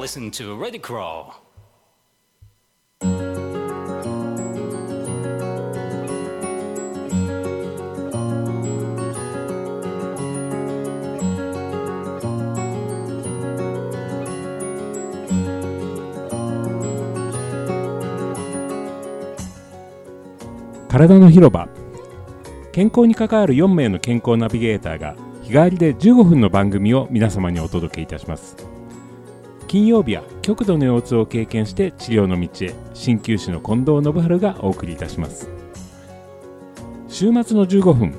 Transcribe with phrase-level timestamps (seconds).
[0.00, 1.34] listen to Ready Crawl.
[20.88, 21.68] 体の広場
[22.72, 28.79] 健康に関わる4名の健康ナビゲーターが日替わりで15分の番組を皆様にお届けいたします
[29.70, 32.74] 金曜日は極度の腰痛を経験して治療の道へ。
[32.92, 35.48] 鍼灸師の近藤信春がお送りいたします。
[37.06, 38.12] 週末の15分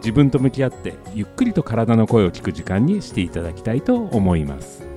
[0.00, 4.91] 自分と向き合ってゆっくりと体の声を聞く時間にしていただきたいと思います。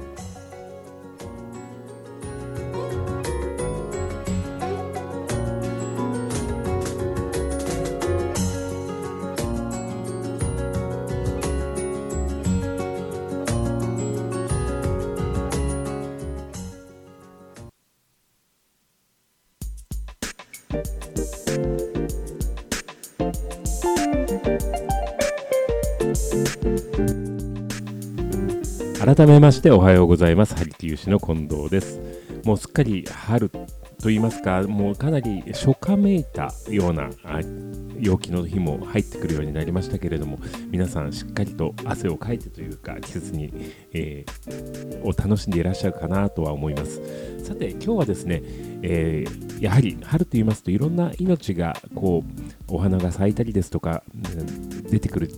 [29.06, 30.56] 改めましておはようございます。
[30.56, 32.02] ハリキユシの近藤です。
[32.44, 33.68] もうすっかり春と
[34.06, 37.12] 言いますかもうかなり初夏めいたような
[38.00, 40.40] 陽気の日も入ってくるようになりましたけれども
[40.72, 43.54] 皆さんしっかりと汗をかいてというか季節に、
[43.94, 47.00] えー、を楽しんでいらっしゃるかなとは思います。
[47.44, 48.42] さて今日はですね、
[48.82, 54.02] えー、やはり春と言いますといろんな命がこうお花が咲いたりですとか、
[54.90, 55.30] 出てくる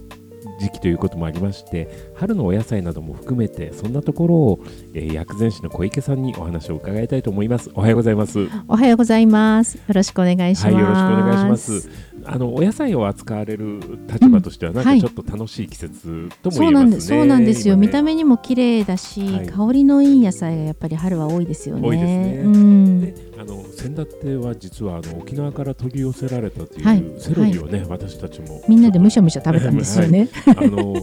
[0.59, 4.59] 時期ということもありまして春のお野菜なども含めてそんなところを、
[4.93, 7.69] えー、薬膳師の小池さんにお話を伺いたいと思います。
[7.73, 8.47] おはようございます。
[8.67, 9.75] おはようございます。
[9.75, 11.89] よろしくお願いします、はい、よろしくお願いします。
[12.25, 17.67] あのお野菜を扱われる立場としては、なんかちょっと楽しい季節とも言えますね、そうなんです。
[17.67, 21.87] よ、ね、見た目にも綺麗だし、はい、香りのいい野菜がやっぱり春は多いですよね。
[21.87, 22.41] 多いですね。
[22.43, 28.61] うん、であの先だっては実はあの沖縄から取り寄せられたというセロリをね、はい、私たちも。
[28.67, 30.29] みんなでむしゃむしゃ食べたんですよね。
[30.47, 30.95] あの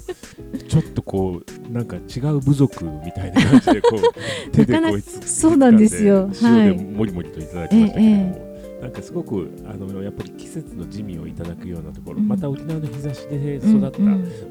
[0.69, 4.01] ちょっとこうなんか違う部族みたいな感じでこう
[4.53, 6.31] 手でこいつそうなんですよ。
[6.43, 8.35] 塩でもりもりといただきましたけれども。
[8.35, 13.99] ええなんかすごくあのやっぱり季節の地味をいただくようなところ、うん、また沖縄の日差しで育った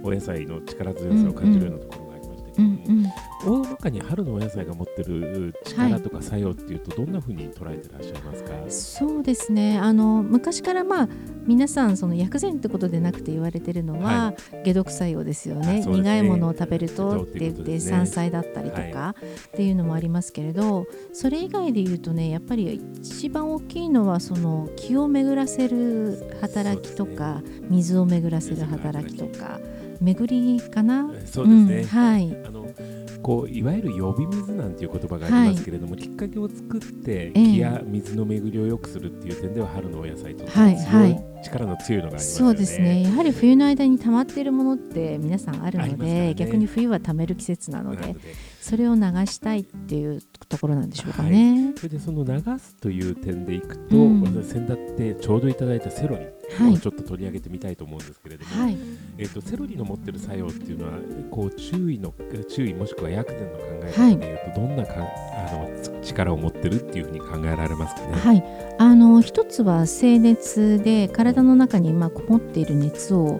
[0.02, 2.13] お野菜の力強さを感じるようなところが
[2.58, 3.06] うんうん。
[3.46, 9.78] 大まかに春のお野菜が持ってる力とか作用っていうと、どんなふうに捉えてらっしゃいますか、はい、そうですね。
[9.78, 11.10] あの昔からまあ
[11.46, 19.16] 皆さんその薬膳ってことでなくて言われてるのは、はい、解毒作用ですよね、ね、苦いものを食べるとって言って、山菜だったりとか、
[19.48, 29.60] っていうのもありますけれどそれ以外で言うとねやっぱり一番大きいのはその気を巡らせる働きとか、ね、水を巡らせる働きとか
[30.04, 31.10] 巡りかな？
[31.26, 32.38] そうですね、うん、はい。
[32.46, 32.68] あの
[33.22, 43.04] こういわゆる呼び水なんていう言葉がありますけれども、はい、きっかけを作って気や水の巡りを良くするっていう点では春のお野菜とても強い、力の強いのがあります、ね、そうですね。
[43.04, 48.14] やはり冬の間に溜まっているものって皆さんあるので、ね、逆に冬は溜める季節なので
[48.60, 51.68] それを流したいっていうところなんでしょうかね。
[51.68, 56.26] はい、それでその流すという点でいくと、うん、私先だってちょうどいただいたセロリ
[56.62, 58.78] をちょっと取り上げてみたいと思うんですけれども、はい、
[59.18, 60.94] えーと、セロリの持ってる作用っていうのは
[61.32, 62.14] こう注意の
[62.50, 68.14] 注意もしくは薬膳の考え方でいうと、どんなかあの力を持ってるっていうふうに考えられますかね？
[68.14, 68.44] はい、
[68.78, 73.40] あの一つは静熱で体の中にまあこもっている熱を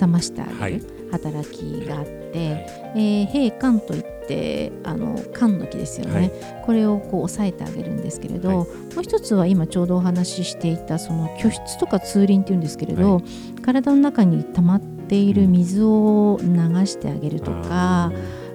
[0.00, 6.32] 冷ましてあげる働きがあって、はい、えー、閉館といってあの缶の木ですよね、はい、
[6.64, 8.66] これをこう抑えてあげるんですけれど、はい、も
[8.98, 16.48] う一つは今ちょうどお話ししていたその居室とか通輪っていうんですけれど、はい、体の中に溜まっている水を流
[16.86, 18.10] してあげるとか、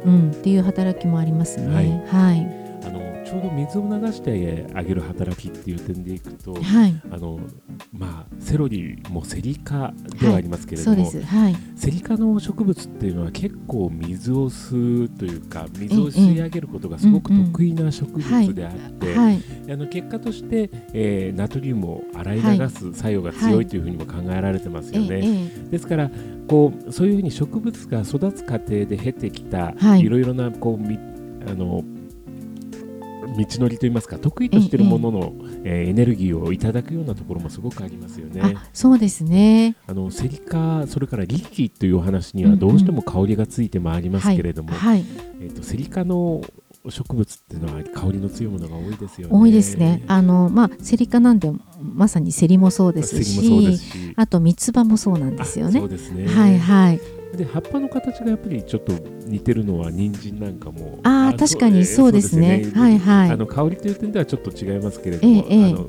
[0.05, 2.03] うん、っていう働きもありますね。
[2.09, 2.56] はい
[3.27, 7.39] ちょうど水を流してあげる働きっていう点でいくと、はい、あの
[7.91, 11.23] まあ、セロリもセリ科ではありますけれども、はい。
[11.23, 19.15] はい、セリ科の植物っていうのは結構水を吸うというか水を吸い上げることがすごく得意な植物であって、
[19.73, 25.49] あの結果として、えー、ナトリウムを洗い流す作用が強いというふうにも考えられてますよね。
[25.69, 26.09] ですから
[26.47, 30.07] こうそういうふうに植物が育つ過程で経てきた、い。
[30.07, 31.83] ろいろなこうあの
[33.35, 35.33] 道のりといいますか得意としているものの、
[35.63, 38.55] ええエネルギーをいただくようなところもすごくありますよね。
[38.73, 44.71] そうですねあのセリカそれからリキというお話にはどうしても香りがついてまいりますけれども、
[45.39, 46.41] えーと、セリカの
[46.89, 49.37] 植物っていうのは香りの強いものが多いですよね。
[49.37, 50.03] 多いですね。
[50.07, 51.51] あのまあセリ科なんで
[51.81, 55.79] まさにセリもそうですし、あと三つ葉もそうなんですよね。
[55.79, 56.27] そうですね。
[56.27, 57.16] はいはい。
[57.35, 58.93] で葉っぱの形がやっぱりちょっと
[59.25, 60.99] 似てるのは人参なんかも。
[61.03, 62.61] ああ確かにそうですね。
[62.63, 63.31] そうですはいはい。
[63.31, 65.65] あの香りという点ではちょっと違いますけれども、ええええ。
[65.65, 65.83] あの葉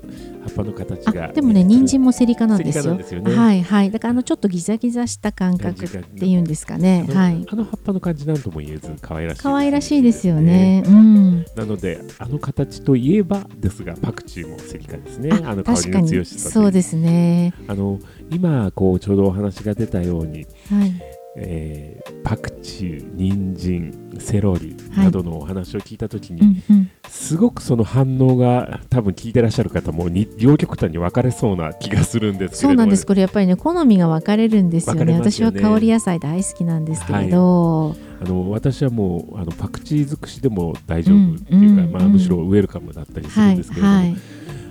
[0.50, 2.96] っぱの形がでもね人参もセリ科なんですよ。
[2.96, 3.34] ですよね。
[3.34, 3.90] はいはい。
[3.90, 7.06] だからあのちょっとギザギザした感覚っていうんですかね。
[7.08, 7.46] あのはい。
[7.48, 10.82] あの葉っぱの感じなんとも言えず可愛らしい可愛らしいですよね。
[10.86, 11.44] うん。
[11.54, 15.30] なのであの形といえばですがパクチーもセリ科ですね。
[15.44, 17.54] ああの香りの強しさそうですね。
[17.68, 18.00] あの
[18.30, 26.90] 今こうちょうどお話が出たように、はいえーパクチー人参セロリはいなどのお話を聞いたときに、うんうん。
[27.08, 32.70] すごくその反応が多分聞いてらっしゃる方もに両極端に分かれそうな気がするんですけれども。
[32.70, 33.06] そうなんです。
[33.06, 35.06] これやっぱりね好みが分かれるんですよね。
[35.06, 35.14] ね。
[35.14, 44.16] 私は香り野菜大好きなんですけれど、あの私はもうあのパクチー尽くしでも大丈夫っていうか、まあ、うんうんむしろウェルカムだったりするはいんですけれども、はい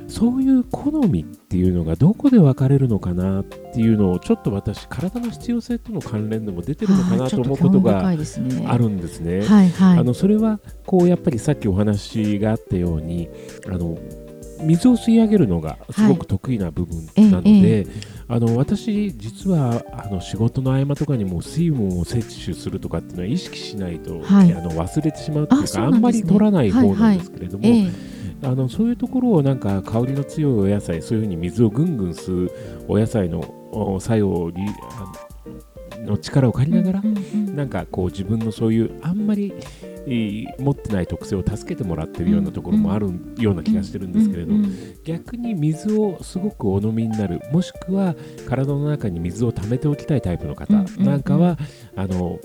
[0.07, 8.15] そういう好みっていうのがどこで分かれるのかなっていうのをちょっと私体の必要性との関連でも出てるのかなと思うことがある
[8.89, 9.41] んですね。
[9.41, 13.29] はいはいあのそれはこうやっぱりさっきお話があったように
[13.67, 13.97] あの
[14.61, 17.87] 水を吸い上げるのがすごく得意な部分なので、え
[18.29, 24.53] あの私実はあの仕事の合間とかにも水分を摂取するとかっていうのは意識しないと、はい。
[24.53, 32.51] あの忘れてしまうっていうあかあんまり取らない方なんですけれども、ええあのそういうところをなんか香りの強いお野菜そういうふうに水をぐんぐん吸う
[32.87, 33.39] お野菜の
[33.71, 34.67] お作用に
[35.95, 37.01] あの力を借りながら、
[37.55, 44.53] なんかこう自分のそういうあんまり、えー持ってない特性を助けてもらってるようなところもあるような気がしてるんですけれど、
[45.03, 48.15] 逆に水をすごくお飲みになるもしくは
[48.47, 51.57] 体の中に水を溜めておきたいタイプの方なんかは、
[51.95, 52.39] あの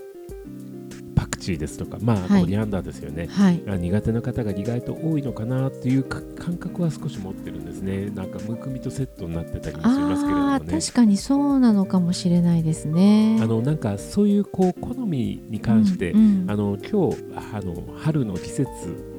[1.43, 2.43] チーですとかまあ、はい。
[2.43, 3.27] コリアンダーですよね。
[3.27, 3.63] はい。
[3.69, 8.07] あ苦手な方が意外と多いのかなっていうか感覚は少し持ってるんですね。
[8.11, 10.81] なんかむくみとセットになってたりもしますけれどもね。
[10.81, 13.39] 確かにそうなのかもしれないですね。
[13.41, 16.51] あのなんかそういうこう好みに関して、うんうん。
[16.51, 17.17] あの今日
[17.55, 18.69] あの春の季節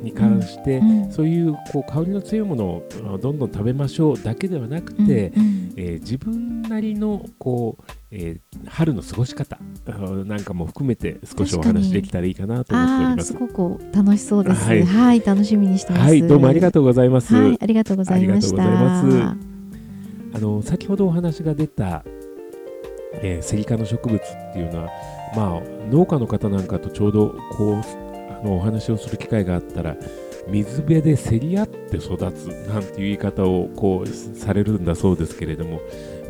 [0.02, 5.74] に関して、うんそういうこう香りの強いものをあどんどん食べましょうだけではなくて、うんうん。
[5.76, 13.34] えー自分なりのこう、えー春の過ごし方あなんかも含めて少しお話できたらいいかなと思っておりますす。
[13.34, 17.36] ごく楽しそうですははいい、楽しみにしてますはい、どうもありがとうございます。
[17.36, 18.64] はいありがとうございました
[20.36, 22.04] あの先ほどお話が出た、
[23.16, 24.90] えーセリ科の植物っていうのは、
[25.36, 29.96] まあ、農家の方なんかとちょうどこうあのお話をする機会があったら
[30.48, 35.82] 水辺で競り合って育つなんていう言い方をこうされるんだそうですけれども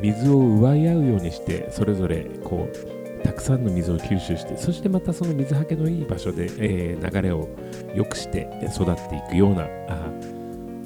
[0.01, 7.49] 水を奪い合うようにしてそれぞれこうたくさんの水を吸収してそしてまたその水はけのいい場所で、えー流れを
[7.95, 10.11] 良くして育っていくようなあ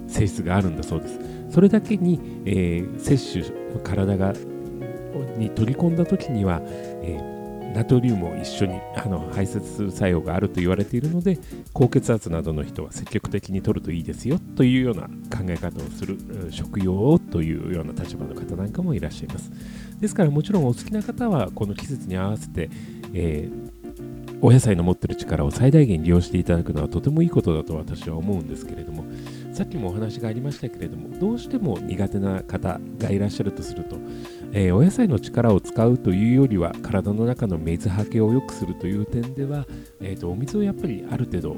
[0.08, 1.20] 性質があるんだそうです。
[1.50, 4.34] それだけに、えー摂取体が
[5.38, 6.62] に取り込んだ時には、
[7.04, 7.38] えー
[7.74, 11.38] ナトリウムを一緒にあの排泄する作用があると言われているので
[11.74, 16.18] 高血圧などの人は積極的に取るといいですよというような考え方をする
[16.50, 19.52] 食用というような立場の方なんかもいらっしゃいます
[20.00, 22.70] ですからもちろんお好きな方はこの季節に合わせて、
[23.14, 23.78] えー
[24.40, 29.04] お野菜の持ってる力を最大限利用していただくのはとてもいいことだと私は思うんですけれども
[29.52, 33.98] さっきもお話がありましたけれどもどうしても苦手な方がいらっしゃるとすると、
[34.54, 39.66] えーお野菜の力を使うというよりは体の中の水はけを良くするという点では、
[40.02, 41.58] えーとお水をやっぱりある程度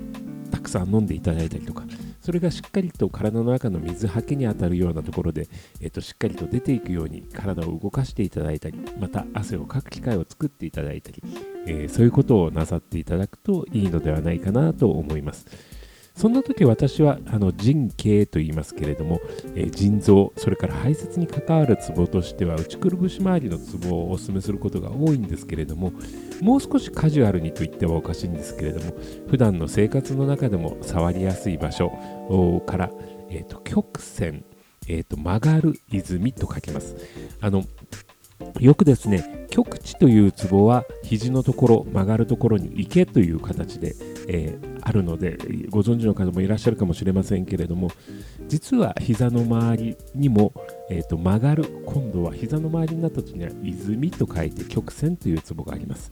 [0.49, 1.83] たくさん飲んでいただいたりとか
[2.29, 5.48] それがしっかりと体の中の水はけに当たるようなところで、
[5.81, 11.24] えーとしっかりと出ていくように体を動かしていただいたりまた汗をかく機会を作っていただいたり、
[11.65, 15.48] えーそういうことをなさっていただくといいのではないかなと思います。
[16.19, 19.21] そんな時私はあの腎経と言いますけれども、
[19.55, 25.93] えー腎臓それから排泄に関わるツボとしては内くるぶし周りのツボをお勧めすることが多いんですけれども
[26.41, 28.93] もう少しカジュアルにと言ってはおかしいんですけれども
[29.29, 31.89] 普段の生活の中でも触りやすい場所
[32.65, 32.91] から、
[33.29, 34.43] えー、と曲線、
[34.89, 36.97] えー、と曲がる泉と書きます。
[37.39, 37.63] あの
[38.60, 43.96] よくですね極地というツボは肘のところ曲がるところに行けという形で、
[44.27, 45.38] えーあるので
[45.69, 47.91] ご存知の方もいらっしゃるかもしれませんけれども
[48.48, 50.53] 実は膝の周りにも、
[50.89, 56.12] えーと曲がる今度は膝の周りになった時には泉と書いて曲線というツボがあります。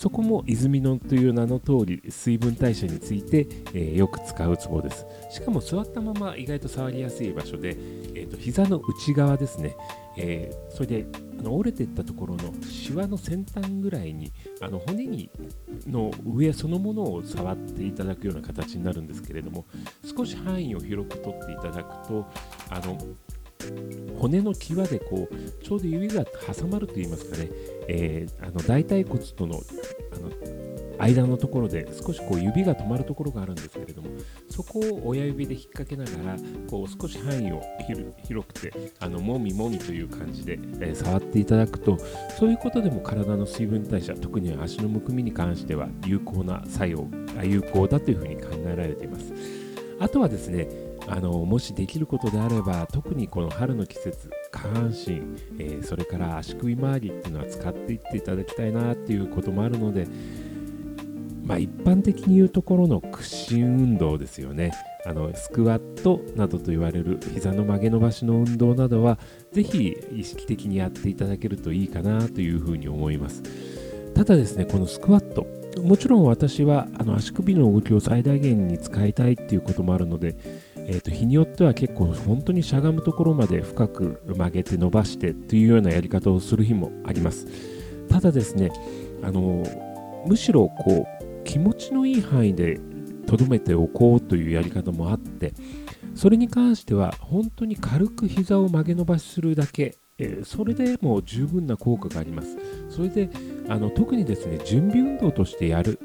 [0.00, 5.04] そこも泉のという名の通り水分代謝について、えーよく使うツボです。
[5.30, 7.76] しかも座ったまま意外と触りやすい場所で、
[8.14, 9.76] えー、と膝の内側ですね、
[10.16, 11.06] えーそれで
[11.38, 15.30] あの折れていったところのシワの先端ぐらいにあの骨に
[15.86, 19.66] の上そのものを触っていただくような形になるんですけれども
[20.16, 22.26] 少し範囲を広く取っていただくと
[22.70, 22.98] あの
[24.18, 27.48] 骨の際でこうちょうど指が挟まるといいますかね、
[27.88, 29.60] えー、あの大腿骨との
[30.12, 30.60] あの
[31.00, 34.10] 間のところで少しこう指が止まるところがあるんですけれども
[34.50, 36.38] そこを親指で引っ掛けながら
[36.68, 37.62] こう少し範囲を
[38.24, 41.98] 広くてあのもみもみという感じで、えー、触っていただくと
[42.38, 47.08] そういうことでも体の水分代謝特に足のむくみに関しては有効な作用
[47.42, 49.32] 有効だというふうに考えられています。
[50.00, 55.22] あとはですねあのもしできることであれば特にこの春の季節下半身、
[55.58, 60.06] えー、それから足首周りっていうのは使っていっていただきたいなっていうこともあるので
[61.50, 64.70] まあ、一般的に言うところの屈伸運動ですよね。
[65.04, 69.18] あのスクワットなどと言われる膝の曲げ伸ばしの運動などは
[69.50, 73.42] ぜひ意識的にやっていただけるといいかなというふうに思います。
[74.14, 75.44] ただですねこのスクワット
[75.82, 80.36] もちろん私はあの足首の動きを最大限に使いたいっていうこともあるので、
[80.90, 87.46] えー、と日によっては結構本当にしゃがむところまで深く曲げて伸ばしてというようなやり方をする日もあります。
[88.08, 88.72] ただですね
[89.22, 89.64] あの
[90.26, 92.80] むしろこう気持ちのいい範囲で
[93.28, 95.54] とどめておこうというやり方もあって
[96.16, 102.58] それに関しては本当に軽く膝を曲げ伸ばしするだけ、え、それでも十分な効果があります。
[102.88, 103.30] それで
[103.68, 106.00] あの特にですね準備運動としてやる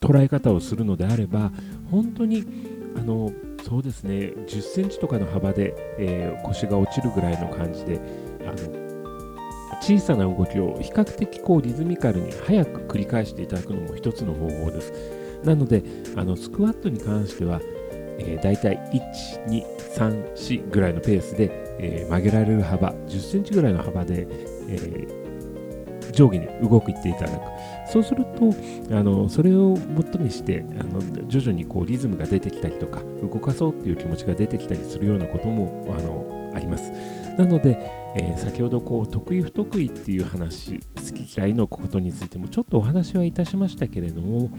[0.00, 1.50] 捉え方をするのであれば
[1.90, 2.44] 本当に
[2.96, 3.32] あの
[3.66, 8.00] そうですね10センチとかの幅で、えー、腰が落ちるぐらいの感じで
[8.42, 8.86] あの
[9.82, 14.92] 小さな動きを比較的こうリズミカルに早く繰り返していただくのも一つの方法です。
[15.44, 15.82] なので、
[16.16, 17.60] あのスクワットに関しては、
[18.18, 24.26] えー、大体1、2、3、4ぐらいのペースで、えー、曲げられる幅、10センチぐらいの幅で、
[24.68, 25.25] えー、
[26.16, 27.40] 上下に動くっていただく。
[27.92, 28.52] そうすると、
[28.96, 36.90] あのそれをもとにしてあの徐々にこうリズムが出てきたりとか、動かそうっていう気持ちが出てきたりするようなこともあのあります。
[37.38, 37.78] なので、
[38.16, 44.50] えー、先ほどこう得意不得意っていう話好き嫌いのことについてもちょっとお話はいたしましたけれども、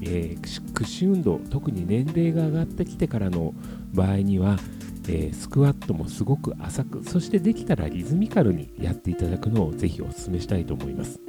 [0.00, 3.52] えー、屈伸運動特に年齢が上がってきてからの
[3.92, 4.58] 場合には、
[5.08, 11.20] えー、スクワットもすごく浅くそしてできたらリズミカルにやっていただくのをぜひお勧めしたいと思います、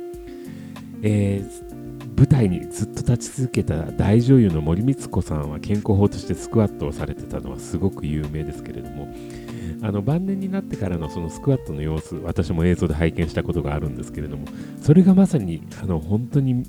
[1.02, 9.14] えー、舞台にずっと立ち続けた大女優の森光子さんは健康法としてスクワットをされてたのはすごく有名ですけれども
[9.82, 14.48] あの晩年になってからのそのスクワットの様子私も映像で拝見したことがあるんですけれども
[14.82, 16.64] それがまさにあの本当に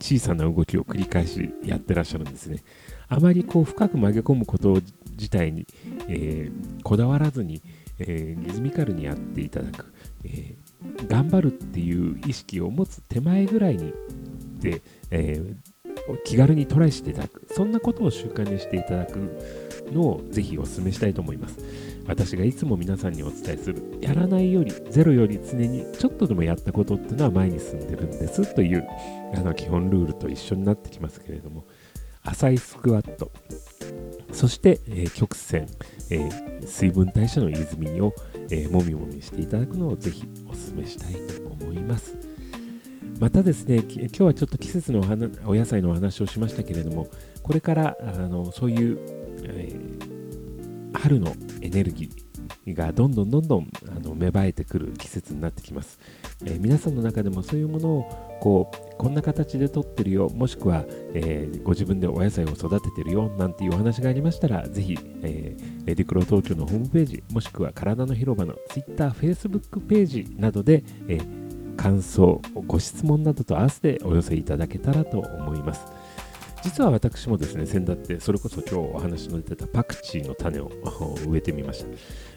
[0.00, 2.62] 小さな動きを繰り返しやってらっしゃるんですね。
[3.08, 4.80] あまりこう深く曲げ込むこと
[5.12, 5.66] 自体に、
[6.08, 7.62] えー、こだわらずに、
[7.98, 9.92] えー、リズミカルにやっていただく、
[10.24, 13.92] えー、頑張るっていう意識を持つ手前ぐらいに
[14.60, 15.40] で、え
[16.24, 19.18] 気軽にトライしていただくそんなことを習慣にしていただく
[19.92, 21.58] のをぜひお勧めしたいと思います。
[22.06, 28.86] 私がいつも皆さんにお伝えするやらないよりゼロより常にちょっとでもやったことっていうのは前に進んでるんですという
[29.34, 31.64] あの基本ルールと一緒になってきますけれども
[32.22, 33.32] 浅いスクワット
[34.32, 35.66] そして、えー、曲線、
[36.10, 38.14] えー、水分代謝の泉を、
[38.50, 42.16] えー、もみもみしていただくのをぜひお勧めしたいと思います。
[43.18, 47.08] またですね今日はちょっと季節のお花お野菜のお話をしましたけれども
[47.42, 48.98] これからあのそういう、
[49.44, 52.25] えー、春のエネルギー
[52.74, 55.98] がどんどんどんどんあの芽生えてくる季節になってきます、
[56.44, 71.20] えー、皆さんの中でもそういうものをこうこんな形で撮ってるよもしくは、えー、ご自分でお野菜を育ててるよなんていうお話がありましたらぜひ、えー、レディクロ東京のホームページもしくは体の広場の Twitter、Facebook ページなどで、え、
[71.76, 75.84] 感想ご質問などと合わせてお寄せいただけたらと思います。
[76.62, 80.70] 実は私もですね、先だってそれこそ今日お話の出てたパクチーの種を
[81.28, 81.84] 植えてみまし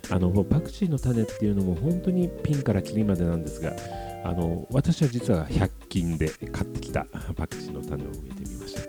[0.07, 0.15] た。
[0.15, 3.75] あのパクチーの種っていうのも本当にピンからキリまでなんですが、
[4.23, 8.81] あの私は実は100均で買ってきたパクチーの種を植えてみました。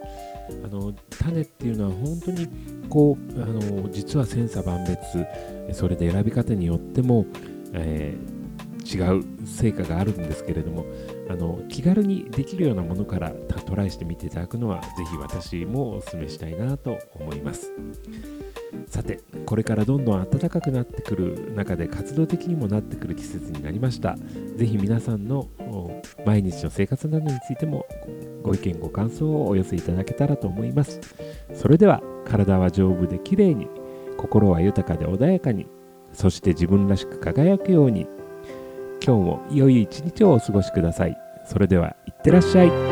[0.65, 2.49] あの種っていうのは本当に
[2.89, 7.27] こうあの実は千差万別それで選び方によっても、
[7.73, 8.41] えー
[8.85, 10.85] 違う成果があるんですけれども
[11.31, 17.73] あの気軽にできるようなものからトライしてみていただくのはぜひ私もお勧めしたいなと思います。
[18.87, 24.17] さてこれからどんどん暖かくなってくる中で活動的にもなってくる季節になりました。
[24.57, 25.49] ぜひ皆さんの
[26.27, 27.87] 毎日の生活などについても
[28.43, 31.01] ご意見ご感想をお寄せいただけたらと思います。
[31.55, 33.69] それでは体は丈夫できれいに
[34.17, 35.69] 心は豊かで穏やかに
[36.13, 38.09] そして自分らしく輝くように。
[39.03, 41.20] 今日も良い一日をお過ごしください。
[41.51, 42.90] それでは、いってらっしゃい。